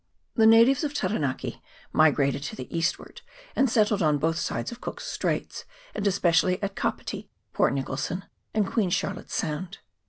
The 0.33 0.47
natives 0.47 0.83
of 0.83 0.95
Ta 0.95 1.09
ranaki 1.09 1.61
migrated 1.93 2.41
to 2.45 2.55
the 2.55 2.75
eastward, 2.75 3.21
and 3.55 3.69
settled 3.69 4.01
on 4.01 4.17
both 4.17 4.39
sides 4.39 4.71
of 4.71 4.81
Cook's 4.81 5.05
Straits, 5.05 5.63
and 5.93 6.07
especially 6.07 6.59
at 6.63 6.75
Kapiti, 6.75 7.29
Port 7.53 7.73
Nicholson, 7.75 8.25
and 8.51 8.65
Queen 8.65 8.89
Charlotte's 8.89 9.35
Sound. 9.35 9.77